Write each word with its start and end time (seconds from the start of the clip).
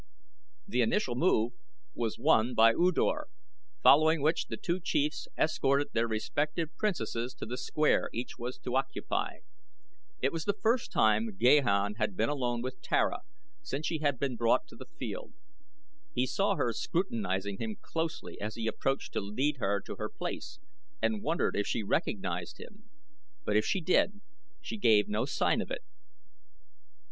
The 0.67 0.81
initial 0.81 1.13
move 1.13 1.51
was 1.93 2.17
won 2.17 2.55
by 2.55 2.71
U 2.71 2.91
Dor, 2.91 3.27
following 3.83 4.19
which 4.19 4.47
the 4.47 4.57
two 4.57 4.79
Chiefs 4.79 5.27
escorted 5.37 5.89
their 5.93 6.07
respective 6.07 6.75
Princesses 6.75 7.35
to 7.35 7.45
the 7.45 7.55
square 7.55 8.09
each 8.11 8.39
was 8.39 8.57
to 8.57 8.75
occupy. 8.75 9.41
It 10.19 10.31
was 10.33 10.45
the 10.45 10.57
first 10.59 10.91
time 10.91 11.37
Gahan 11.37 11.97
had 11.99 12.15
been 12.17 12.29
alone 12.29 12.63
with 12.63 12.81
Tara 12.81 13.19
since 13.61 13.85
she 13.85 13.99
had 13.99 14.17
been 14.17 14.35
brought 14.35 14.63
upon 14.71 14.79
the 14.79 14.97
field. 14.97 15.33
He 16.15 16.25
saw 16.25 16.55
her 16.55 16.73
scrutinizing 16.73 17.57
him 17.59 17.77
closely 17.79 18.41
as 18.41 18.55
he 18.55 18.65
approached 18.65 19.13
to 19.13 19.21
lead 19.21 19.57
her 19.57 19.79
to 19.81 19.97
her 19.97 20.09
place 20.09 20.57
and 20.99 21.21
wondered 21.21 21.55
if 21.55 21.67
she 21.67 21.83
recognized 21.83 22.59
him: 22.59 22.89
but 23.45 23.55
if 23.55 23.65
she 23.65 23.81
did 23.81 24.19
she 24.61 24.77
gave 24.77 25.07
no 25.07 25.25
sign 25.25 25.61
of 25.61 25.69
it. 25.69 25.83